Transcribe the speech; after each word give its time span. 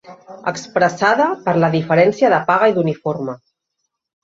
Expressada 0.51 1.27
per 1.43 1.55
la 1.65 1.69
diferència 1.77 2.33
de 2.37 2.41
paga 2.51 2.73
i 2.73 2.77
d'uniforme. 2.81 3.39